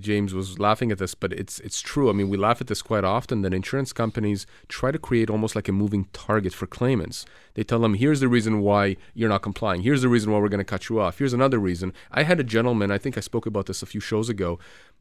[0.00, 2.10] James was laughing at this, but it's it's true.
[2.10, 3.42] I mean, we laugh at this quite often.
[3.42, 7.24] That insurance companies try to create almost like a moving target for claimants.
[7.54, 9.82] They tell them, "Here's the reason why you're not complying.
[9.82, 11.18] Here's the reason why we're going to cut you off.
[11.18, 12.90] Here's another reason." I had a gentleman.
[12.90, 14.58] I think I spoke about this a few shows ago.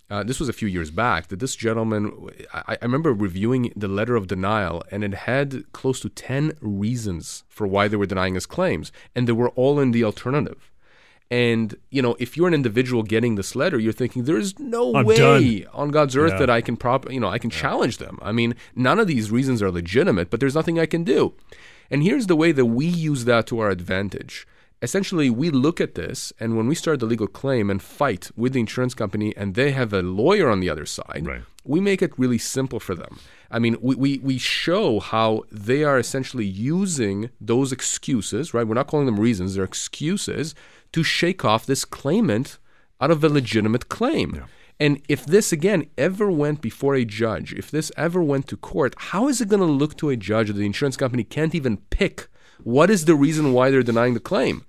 [0.10, 1.28] Uh, this was a few years back.
[1.30, 6.00] That this gentleman, I, I remember reviewing the letter of denial, and it had close
[6.02, 9.92] to ten reasons for why they were denying his claims, and they were all in
[9.92, 10.72] the alternative.
[11.32, 15.06] And you know, if you're an individual getting this letter, you're thinking there's no I'm
[15.08, 15.66] way done.
[15.74, 16.40] on God's earth Yeah.
[16.40, 18.20] that I can prop, you know, I can challenge them.
[18.22, 21.34] I mean, none of these reasons are legitimate, but there's nothing I can do.
[21.90, 24.48] And here's the way that we use that to our advantage.
[24.82, 28.54] Essentially we look at this and when we start the legal claim and fight with
[28.54, 31.42] the insurance company and they have a lawyer on the other side Right.
[31.64, 33.20] we make it really simple for them.
[33.50, 38.68] I mean we, we, we show how they are essentially using those excuses right?
[38.68, 40.54] We're not calling them reasons they're excuses
[40.92, 42.58] to shake off this claimant
[43.02, 44.46] out of a legitimate claim.
[44.80, 48.94] And if this again ever went before a judge if this ever went to court
[48.98, 51.78] how is it going to look to a judge that the insurance company can't even
[51.90, 52.28] pick
[52.66, 54.66] what is the reason why they're denying the claim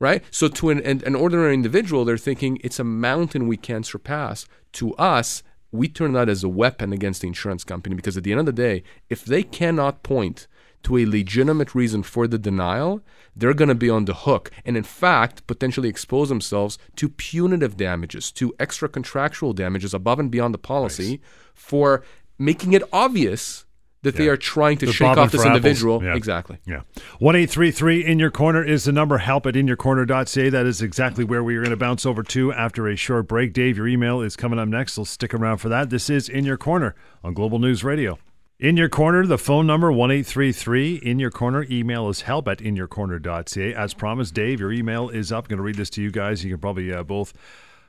[0.00, 0.22] right?
[0.30, 4.46] So to an, an, an ordinary individual, they're thinking it's a mountain we can't surpass.
[4.72, 8.32] To us, we turn that as a weapon against the insurance company because at the
[8.32, 10.46] end of the day, if they cannot point
[10.84, 13.00] to a legitimate reason for the denial,
[13.34, 17.76] they're going to be on the hook and, in fact, potentially expose themselves to punitive
[17.76, 21.20] damages, to extra contractual damages above and beyond the policy
[21.54, 22.04] for
[22.38, 23.64] making it obvious
[24.04, 24.30] that they Yeah.
[24.32, 26.02] are trying to shake off this individual.
[26.02, 26.14] Yeah.
[26.14, 26.58] Exactly.
[26.64, 26.82] Yeah.
[27.18, 29.18] One eight three three In Your Corner is the number.
[29.18, 30.48] Help at inyourcorner.ca.
[30.50, 33.52] That is exactly where we are going to bounce over to after a short break.
[33.52, 35.90] Dave, your email is coming up next, so stick around for that.
[35.90, 38.18] This is In Your Corner on Global News Radio.
[38.60, 40.94] In Your Corner, the phone number 1833.
[40.96, 41.66] In Your Corner.
[41.68, 43.74] Email is help at inyourcorner.ca.
[43.74, 45.44] As promised, Dave, your email is up.
[45.46, 46.44] I'm going to read this to you guys.
[46.44, 47.32] You can probably uh, both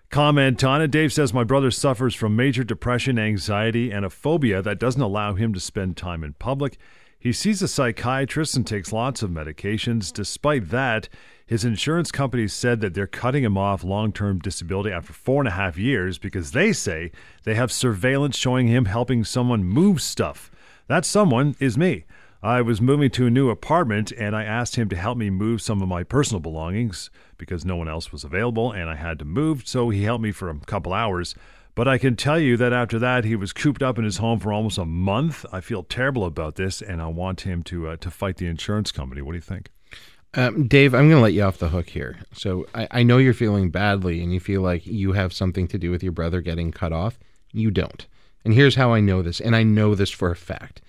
[0.09, 0.91] comment on it.
[0.91, 5.33] Dave says, My brother suffers from major depression, anxiety, and a phobia that doesn't allow
[5.33, 6.77] him to spend time in public.
[7.17, 10.13] He sees a psychiatrist and takes lots of medications.
[10.13, 11.09] Despite that,
[11.47, 15.47] his insurance company said that they're cutting him off long term disability after four and
[15.47, 17.11] a half years because they say
[17.43, 20.51] they have surveillance showing him helping someone move stuff.
[20.87, 22.05] That someone is me.
[22.43, 25.63] I was moving to a new apartment and I asked him to help me move
[25.63, 29.25] some of my personal belongings because no one else was available and I had to
[29.25, 31.35] move, so he helped me for a couple hours.
[31.75, 34.39] But I can tell you that after that, he was cooped up in his home
[34.39, 35.45] for almost a month.
[35.51, 38.93] I feel terrible about this and I want him to uh, to fight the insurance
[38.93, 39.21] company.
[39.21, 39.69] What do you think?
[40.35, 42.17] Um, Dave, I'm going to let you off the hook here.
[42.33, 45.77] So I, I know you're feeling badly and you feel like you have something to
[45.77, 47.17] do with your brother getting cut off.
[47.53, 48.05] You don't.
[48.43, 50.81] And here's how I know this, and I know this for a fact.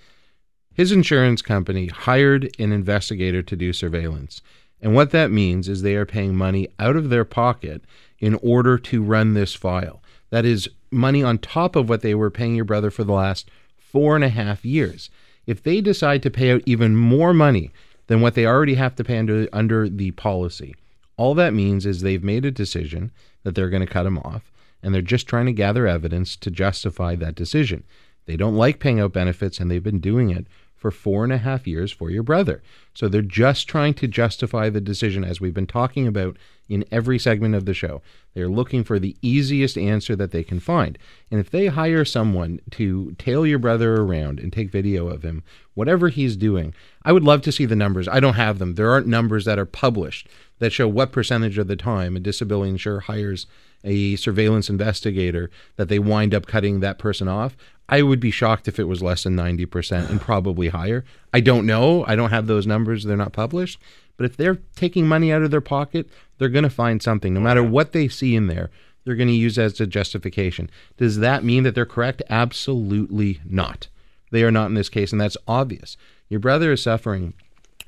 [0.74, 4.42] His insurance company hired an investigator to do surveillance.
[4.80, 7.82] And what that means is they are paying money out of their pocket
[8.18, 10.02] in order to run this file.
[10.30, 13.50] That is money on top of what they were paying your brother for the last
[13.76, 15.10] four and a half years.
[15.46, 17.70] If they decide to pay out even more money
[18.08, 20.74] than what they already have to pay under, under the policy,
[21.16, 23.10] all that means is they've made a decision
[23.42, 26.50] that they're going to cut him off, and they're just trying to gather evidence to
[26.50, 27.84] justify that decision.
[28.26, 31.38] They don't like paying out benefits, and they've been doing it for four and a
[31.38, 32.62] half years for your brother.
[32.94, 36.36] So they're just trying to justify the decision, as we've been talking about
[36.68, 38.02] in every segment of the show.
[38.34, 40.98] They're looking for the easiest answer that they can find.
[41.30, 45.42] And if they hire someone to tail your brother around and take video of him,
[45.74, 48.08] whatever he's doing, I would love to see the numbers.
[48.08, 48.74] I don't have them.
[48.74, 52.70] There aren't numbers that are published that show what percentage of the time a disability
[52.70, 53.46] insurer hires
[53.84, 57.56] a surveillance investigator that they wind up cutting that person off.
[57.88, 61.04] I would be shocked if it was less than 90% and probably higher.
[61.32, 62.04] I don't know.
[62.06, 63.04] I don't have those numbers.
[63.04, 63.78] They're not published.
[64.16, 67.34] But if they're taking money out of their pocket, they're going to find something.
[67.34, 68.70] No matter what they see in there,
[69.04, 70.68] they're going to use as a justification.
[70.96, 72.22] Does that mean that they're correct?
[72.28, 73.88] Absolutely not.
[74.32, 75.96] They are not in this case, and that's obvious.
[76.28, 77.34] Your brother is suffering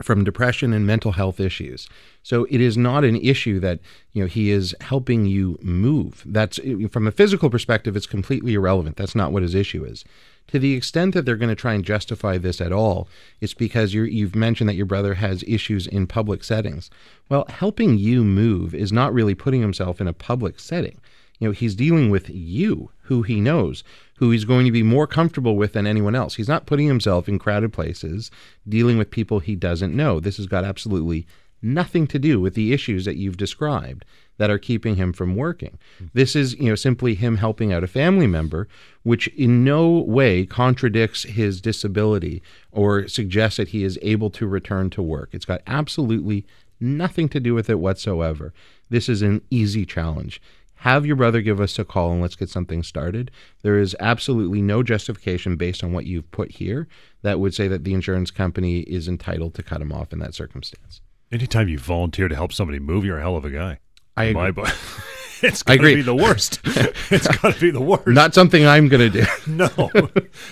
[0.03, 1.89] from depression and mental health issues.
[2.29, 3.81] So it is not an issue that
[4.12, 6.23] you know he is helping you move.
[6.27, 6.61] That's
[6.91, 8.99] from a physical perspective, it's completely irrelevant.
[8.99, 10.05] That's not what his issue is.
[10.49, 13.09] To the extent that they're going to try and justify this at all,
[13.41, 16.91] it's because you you've mentioned that your brother has issues in public settings.
[17.31, 21.01] Well, helping you move is not really putting himself in a public setting.
[21.38, 23.85] You know, he's dealing with you, who he knows,
[24.17, 26.35] who he's going to be more comfortable with than anyone else.
[26.35, 28.31] He's not putting himself in crowded places,
[28.69, 30.21] dealing with people he doesn't know.
[30.21, 31.27] This has got absolutely
[31.62, 34.05] nothing to do with the issues that you've described
[34.37, 35.79] that are keeping him from working.
[36.14, 38.68] This is, you know, simply him helping out a family member,
[39.03, 44.90] which in no way contradicts his disability or suggests that he is able to return
[44.90, 45.31] to work.
[45.33, 46.47] It's got absolutely
[46.81, 48.53] nothing to do with it whatsoever.
[48.88, 50.40] This is an easy challenge
[50.83, 53.33] have your brother give us a call and let's get something started.
[53.62, 56.87] There is absolutely no justification based on what you've put here
[57.23, 60.35] that would say that the insurance company is entitled to cut him off in that
[60.35, 61.01] circumstance.
[61.31, 63.79] Anytime you volunteer to help somebody move, you're a hell of a guy.
[64.17, 64.62] I In my agree.
[64.64, 64.75] book.
[65.43, 65.95] it's I got to agree.
[65.97, 66.61] be the worst.
[66.64, 68.07] it's got to be the worst.
[68.09, 69.27] Not something I'm going to do.
[69.47, 69.69] no,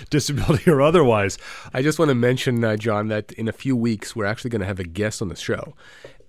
[0.09, 1.37] disability or otherwise.
[1.73, 4.61] I just want to mention, uh, John, that in a few weeks we're actually going
[4.61, 5.73] to have a guest on the show,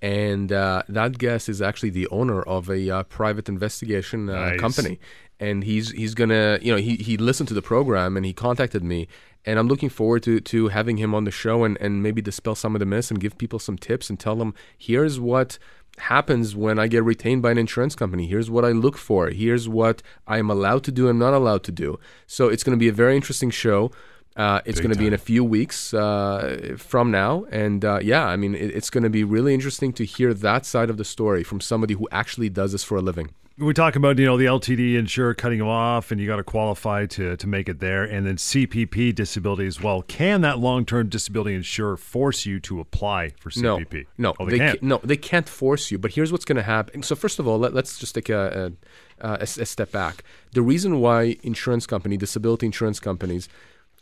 [0.01, 4.61] and uh, that guest is actually the owner of a uh, private investigation uh, Nice.
[4.61, 4.99] company,
[5.41, 8.83] and he's he's gonna, you know, he he listened to the program and he contacted
[8.83, 9.09] me,
[9.45, 12.55] and I'm looking forward to to having him on the show and and maybe dispel
[12.55, 15.59] some of the myths and give people some tips and tell them here's what
[15.99, 18.27] happens when I get retained by an insurance company.
[18.27, 19.31] Here's what I look for.
[19.31, 21.99] Here's what I am allowed to do and not allowed to do.
[22.27, 23.91] So it's going to be a very interesting show.
[24.37, 28.25] Uh, it's going to be in a few weeks uh, from now, and uh, yeah,
[28.25, 31.05] I mean, it, it's going to be really interesting to hear that side of the
[31.05, 34.37] story from somebody who actually does this for a living we talk about you know
[34.37, 37.81] the LTD insurer cutting them off, and you got to qualify to to make it
[37.81, 40.03] there, and then CPP disability as well.
[40.03, 44.07] Can that long term disability insurer force you to apply for CPP?
[44.17, 44.83] No, no, oh, they, they can't.
[44.83, 45.99] no, they can't force you.
[45.99, 47.03] But here's what's going to happen.
[47.03, 48.73] So first of all, let, us just take a,
[49.21, 50.23] a, a, a step back.
[50.53, 53.49] The reason why insurance company, disability insurance companies,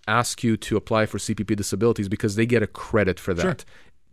[0.07, 3.43] ask you to apply for CPP disabilities because they get a credit for that.
[3.43, 3.57] Sure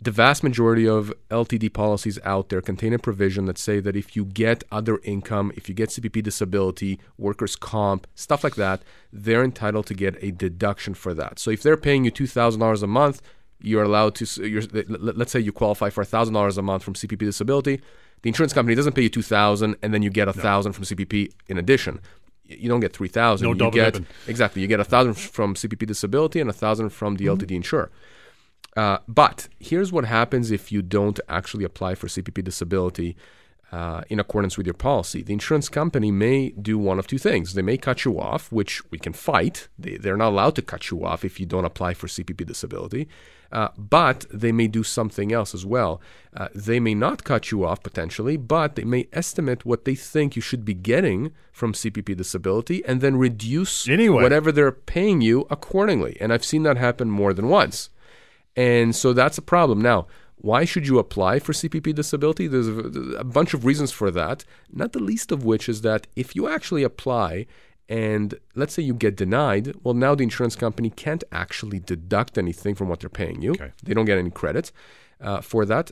[0.03, 4.15] the vast majority of LTD policies out there contain a provision that say that if
[4.15, 8.81] you get other income, if you get CPP disability, workers' comp, stuff like that,
[9.13, 11.39] they're entitled to get a deduction for that.
[11.39, 13.21] So if they're paying you two thousand dollars a month,
[13.61, 14.25] you're allowed to.
[14.99, 17.81] let's say you qualify for thousand dollars a month from CPP disability.
[18.23, 20.73] The insurance company doesn't pay you two thousand, and then you get a thousand no.
[20.73, 21.99] from CPP in addition
[22.45, 23.45] you don't get three thousand.
[23.57, 24.61] No you get exactly.
[24.61, 27.41] You get a thousand from CPP disability and a thousand from the mm-hmm.
[27.41, 27.89] LTD insurer.
[28.75, 33.15] Uh, but here's what happens if you don't actually apply for CPP disability
[33.73, 35.23] uh, in accordance with your policy.
[35.23, 37.55] The insurance company may do one of two things.
[37.55, 39.67] They may cut you off, which we can fight.
[39.79, 43.07] They, they're not allowed to cut you off if you don't apply for CPP disability.
[43.51, 46.01] Uh, but they may do something else as well.
[46.35, 50.35] Uh, they may not cut you off potentially, but they may estimate what they think
[50.35, 54.21] you should be getting from CPP disability and then reduce anyway.
[54.21, 56.15] whatever they're paying you accordingly.
[56.19, 57.89] And I've seen that happen more than once.
[58.55, 59.81] And so that's a problem.
[59.81, 62.47] Now, why should you apply for CPP disability?
[62.47, 66.35] There's a, bunch of reasons for that, not the least of which is that if
[66.35, 67.45] you actually apply
[67.89, 72.75] and let's say you get denied, well, now the insurance company can't actually deduct anything
[72.75, 73.51] from what they're paying you.
[73.51, 73.71] Okay.
[73.83, 74.71] They don't get any credit
[75.21, 75.91] uh, for that.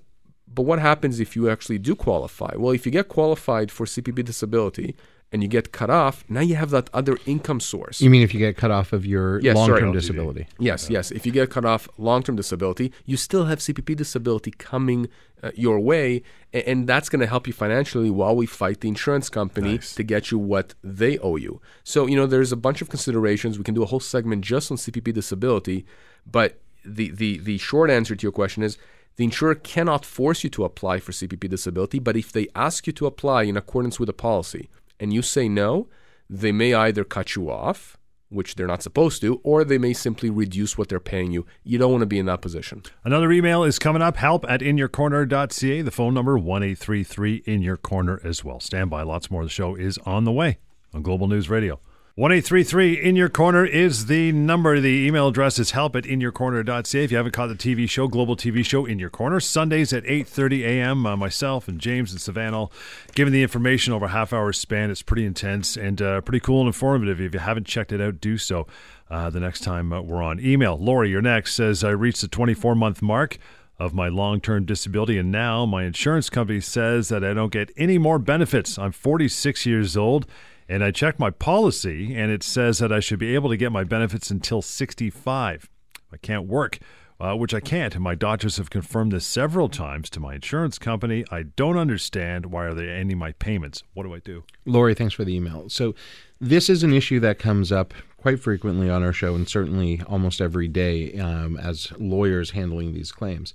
[0.53, 2.53] But what happens if you actually do qualify?
[2.57, 4.95] Well, if you get qualified for CPP disability,
[5.31, 8.01] and you get cut off, now you have that other income source.
[8.01, 10.47] You mean if you get cut off of your yes, long-term disability?
[10.59, 11.09] Yes, yes.
[11.09, 15.07] If you get cut off long-term disability, you still have CPP disability coming
[15.41, 18.89] uh, your way, and, and that's going to help you financially while we fight the
[18.89, 19.95] insurance company nice.
[19.95, 21.61] to get you what they owe you.
[21.83, 23.57] So you know, there's a bunch of considerations.
[23.57, 25.85] We can do a whole segment just on CPP disability,
[26.29, 28.77] but the the the short answer to your question is.
[29.17, 32.93] The insurer cannot force you to apply for CPP disability, but if they ask you
[32.93, 34.69] to apply in accordance with the policy,
[35.01, 35.89] and you say no,
[36.29, 37.97] they may either cut you off,
[38.29, 41.45] which they're not supposed to, or they may simply reduce what they're paying you.
[41.63, 42.83] You don't want to be in that position.
[43.03, 45.81] Another email is coming up help at inyourcorner.ca.
[45.81, 48.61] The phone number 1833 in your corner as well.
[48.61, 49.01] Stand by.
[49.01, 50.59] Lots more of the show is on the way
[50.93, 51.81] on Global News Radio.
[52.21, 54.79] 1833 in your corner is the number.
[54.79, 57.03] The email address is help at inyourcorner.ca.
[57.03, 60.03] If you haven't caught the TV show, Global TV show In Your Corner, Sundays at
[60.03, 61.07] 8.30 a.m.
[61.07, 62.67] Uh, myself and James and Savannah
[63.15, 64.91] giving the information over a half hour span.
[64.91, 67.19] It's pretty intense and uh, pretty cool and informative.
[67.19, 68.67] If you haven't checked it out, do so
[69.09, 70.39] uh, the next time uh, we're on.
[70.39, 73.39] Email, Lori, you're next, says I reached the 24 month mark
[73.79, 77.71] of my long term disability, and now my insurance company says that I don't get
[77.77, 78.77] any more benefits.
[78.77, 80.27] I'm 46 years old
[80.71, 83.73] and I checked my policy, and it says that I should be able to get
[83.73, 85.69] my benefits until 65.
[86.13, 86.79] I can't work,
[87.19, 87.93] uh, which I can't.
[87.93, 91.25] And my doctors have confirmed this several times to my insurance company.
[91.29, 93.83] I don't understand why are they ending my payments.
[93.93, 94.45] What do I do?
[94.65, 95.67] Lori, thanks for the email.
[95.67, 95.93] So
[96.39, 100.39] this is an issue that comes up quite frequently on our show, and certainly almost
[100.39, 103.53] every day um, as lawyers handling these claims.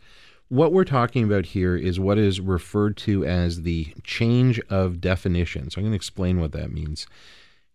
[0.48, 5.70] What we're talking about here is what is referred to as the change of definition.
[5.70, 7.08] So I'm going to explain what that means.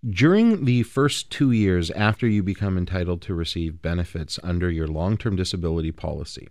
[0.10, 5.18] During the first two years after you become entitled to receive benefits under your long
[5.18, 6.48] term disability policy,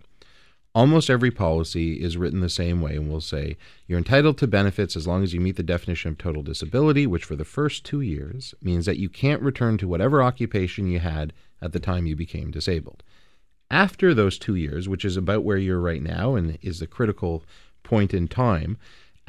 [0.75, 3.57] almost every policy is written the same way and will say
[3.87, 7.25] you're entitled to benefits as long as you meet the definition of total disability, which
[7.25, 11.33] for the first two years means that you can't return to whatever occupation you had
[11.63, 13.01] at the time you became disabled.
[13.71, 17.41] After those two years, which is about where you're right now and is the critical
[17.83, 18.75] point in time,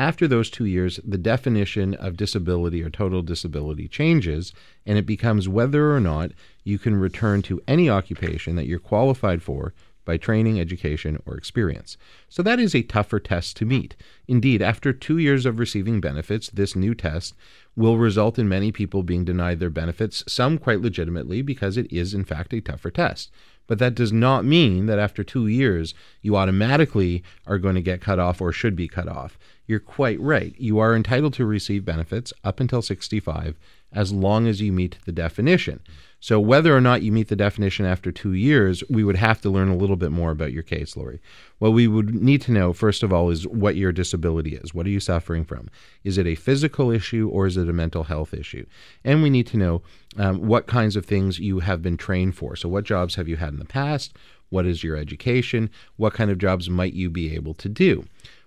[0.01, 4.53] after those two years, the definition of disability or total disability changes,
[4.85, 6.33] and it becomes whether or not
[6.65, 9.75] you can return to any occupation that you're qualified for
[10.05, 11.97] by training, education, or experience.
[12.29, 13.95] So that is a tougher test to meet.
[14.27, 17.35] Indeed, after two years of receiving benefits, this new test
[17.77, 22.13] will result in many people being denied their benefits, some quite legitimately because it is,
[22.13, 23.31] in fact, a tougher test.
[23.67, 28.01] But that does not mean that after two years, you automatically are going to get
[28.01, 29.39] cut off or should be cut off.
[29.67, 30.55] you're quite right.
[30.59, 33.57] You are entitled to receive benefits up until 65
[33.93, 35.81] as long as you meet the definition.
[36.23, 39.51] So, whether or not you meet the definition after two years, we would have to
[39.51, 41.21] learn a little bit more about your case, Lori.
[41.59, 44.73] What we would need to know, first of all, is what your disability is.
[44.73, 45.69] What are you suffering from?
[46.05, 48.65] Is it a physical issue or is it a mental health issue?
[49.03, 49.83] And we need to know
[50.17, 52.55] um, what kinds of things you have been trained for.
[52.55, 54.17] So, what jobs have you had in the past?
[54.49, 55.71] What is your education?
[55.97, 58.05] What kind of jobs might you be able to do?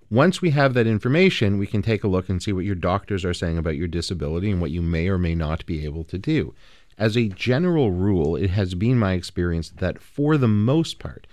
[0.10, 3.26] Once we have that information, we can take a look and see what your doctors
[3.26, 6.18] are saying about your disability and what you may or may not be able to
[6.18, 6.54] do.
[6.98, 11.28] As a general rule, it has been my experience that for the most part,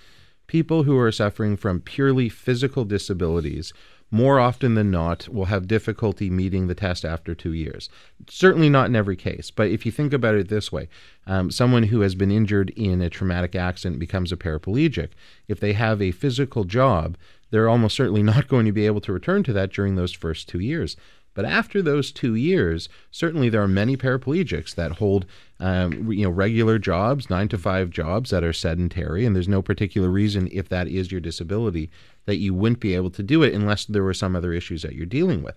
[0.46, 3.72] people who are suffering from purely physical disabilities
[4.10, 7.88] more often than not will have difficulty meeting the test after two years.
[8.28, 10.88] Certainly not in every case, but if you think about it this way,
[11.26, 15.10] um, someone who has been injured in a traumatic accident becomes a paraplegic.
[15.48, 17.16] If they have a physical job,
[17.50, 20.46] they're almost certainly not going to be able to return to that during those first
[20.46, 20.94] two years.
[21.34, 25.24] But after those two years, certainly there are many paraplegics that hold,
[25.58, 29.62] um, you know, regular jobs, nine to five jobs that are sedentary, and there's no
[29.62, 31.90] particular reason if that is your disability
[32.26, 34.94] that you wouldn't be able to do it unless there were some other issues that
[34.94, 35.56] you're dealing with.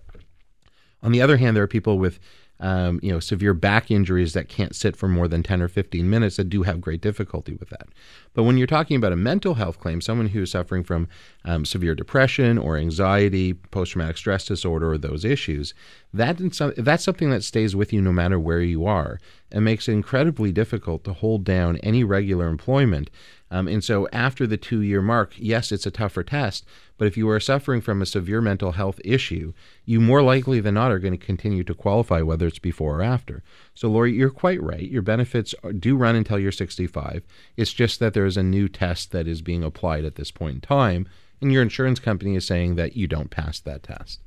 [1.02, 2.18] On the other hand, there are people with
[2.60, 6.08] um, you know, severe back injuries that can't sit for more than 10 or 15
[6.08, 7.88] minutes that do have great difficulty with that.
[8.34, 11.08] But when you're talking about a mental health claim, someone who is suffering from
[11.44, 15.74] um, severe depression or anxiety, post traumatic stress disorder, or those issues,
[16.16, 16.38] that
[16.76, 19.18] that's something that stays with you no matter where you are
[19.50, 23.10] and makes it incredibly difficult to hold down any regular employment
[23.50, 26.64] um, and so after the two year mark, yes, it's a tougher test,
[26.98, 29.52] but if you are suffering from a severe mental health issue,
[29.84, 33.02] you more likely than not are going to continue to qualify, whether it's before or
[33.02, 33.44] after.
[33.74, 34.90] So, Lori, you're quite right.
[34.90, 37.24] Your benefits do run until you're 65.
[37.56, 40.56] It's just that there is a new test that is being applied at this point
[40.56, 41.08] in time,
[41.40, 44.20] and your insurance company is saying that you don't pass that test.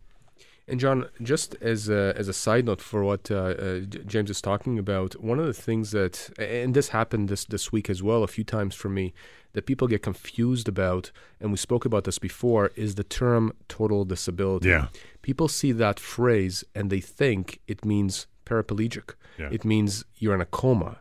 [0.69, 4.41] And John, just as a, as a side note for what uh, uh, James is
[4.41, 8.23] talking about, one of the things that, and this happened this this week as well,
[8.23, 9.13] a few times for me,
[9.53, 14.05] that people get confused about, and we spoke about this before, is the term total
[14.05, 14.69] disability.
[14.69, 14.87] Yeah.
[15.21, 19.15] People see that phrase and they think it means paraplegic.
[19.37, 19.49] Yeah.
[19.51, 20.99] It means you're in a coma.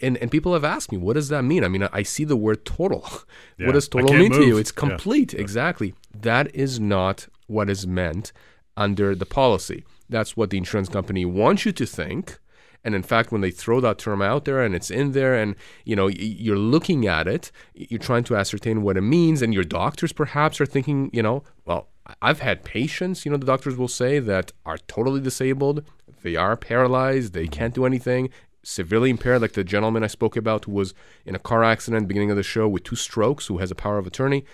[0.00, 1.62] And and people have asked me, what does that mean?
[1.62, 3.06] I mean, I see the word total.
[3.56, 3.66] Yeah.
[3.66, 4.40] What does total mean move.
[4.40, 4.56] to you?
[4.56, 5.32] It's complete.
[5.32, 5.40] Yeah.
[5.40, 5.94] Exactly.
[6.12, 8.32] That is not what is meant
[8.76, 9.84] under the policy.
[10.08, 12.38] That's what the insurance company wants you to think.
[12.84, 15.56] And in fact, when they throw that term out there and it's in there, and
[15.84, 19.64] you know you're looking at it, you're trying to ascertain what it means, and your
[19.64, 21.88] doctors perhaps are thinking, you know, well,
[22.20, 25.82] I've had patients, you know, the doctors will say that are totally disabled,
[26.22, 28.28] they are paralyzed, they can't do anything,
[28.62, 30.92] severely impaired, like the gentleman I spoke about who was
[31.24, 33.96] in a car accident beginning of the show with two strokes, who has a power
[33.96, 34.44] of attorney.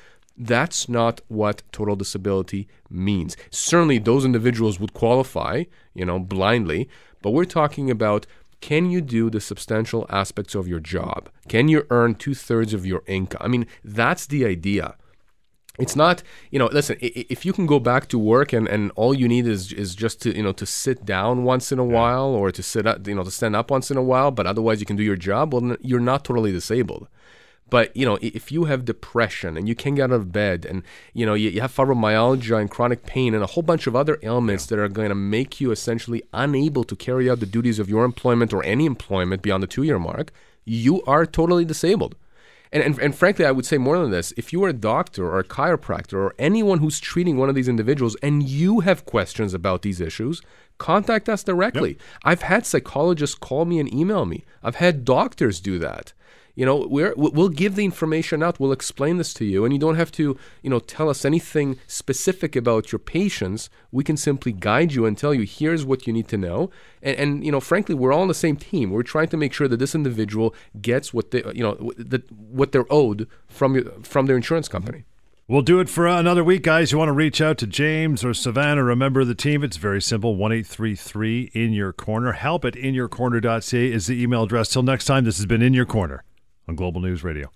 [0.42, 3.36] That's not what total disability means.
[3.50, 6.88] Certainly, those individuals would qualify, you know, blindly,
[7.20, 8.26] but we're talking about
[8.62, 11.28] can you do the substantial aspects of your job?
[11.48, 13.42] Can you earn two thirds of your income?
[13.42, 14.96] I mean, that's the idea.
[15.78, 19.14] It's not, you know, listen, if you can go back to work and, and all
[19.14, 22.28] you need is is just to, you know, to sit down once in a while
[22.28, 24.80] or to sit up, you know, to stand up once in a while, but otherwise
[24.80, 27.08] you can do your job, well, you're not totally disabled.
[27.70, 30.82] But you know, if you have depression and you can't get out of bed, and
[31.14, 34.18] you know you, you have fibromyalgia and chronic pain and a whole bunch of other
[34.22, 34.76] ailments yeah.
[34.76, 38.04] that are going to make you essentially unable to carry out the duties of your
[38.04, 40.32] employment or any employment beyond the two-year mark,
[40.64, 42.16] you are totally disabled.
[42.72, 44.32] And, and, and frankly, I would say more than this.
[44.36, 47.68] If you are a doctor or a chiropractor or anyone who's treating one of these
[47.68, 50.40] individuals and you have questions about these issues,
[50.78, 51.90] contact us directly.
[51.90, 51.98] Yep.
[52.22, 54.44] I've had psychologists call me and email me.
[54.62, 56.12] I've had doctors do that
[56.60, 59.78] you know we're, we'll give the information out we'll explain this to you and you
[59.78, 64.52] don't have to you know tell us anything specific about your patients we can simply
[64.52, 66.70] guide you and tell you here's what you need to know
[67.02, 69.54] and, and you know frankly we're all on the same team we're trying to make
[69.54, 74.26] sure that this individual gets what they you know the, what they're owed from from
[74.26, 75.04] their insurance company
[75.48, 76.92] We'll do it for another week, guys.
[76.92, 79.64] You want to reach out to James or Savannah or a member of the team?
[79.64, 80.36] It's very simple.
[80.36, 82.30] One eight three three in your corner.
[82.30, 84.68] Help at inyourcorner.ca is the email address.
[84.68, 86.22] Till next time, this has been In Your Corner
[86.70, 87.50] on Global News Radio.